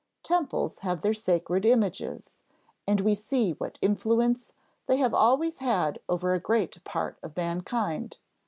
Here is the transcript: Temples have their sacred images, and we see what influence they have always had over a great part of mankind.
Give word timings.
Temples 0.23 0.79
have 0.79 1.01
their 1.01 1.13
sacred 1.13 1.63
images, 1.63 2.39
and 2.87 3.01
we 3.01 3.13
see 3.13 3.51
what 3.51 3.77
influence 3.83 4.51
they 4.87 4.97
have 4.97 5.13
always 5.13 5.59
had 5.59 5.99
over 6.09 6.33
a 6.33 6.39
great 6.39 6.83
part 6.83 7.19
of 7.21 7.37
mankind. 7.37 8.17